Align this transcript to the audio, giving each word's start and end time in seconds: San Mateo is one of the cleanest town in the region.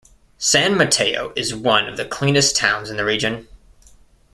San 0.39 0.75
Mateo 0.75 1.31
is 1.35 1.53
one 1.53 1.87
of 1.87 1.95
the 1.95 2.05
cleanest 2.07 2.55
town 2.55 2.87
in 2.87 2.97
the 2.97 3.05
region. 3.05 3.47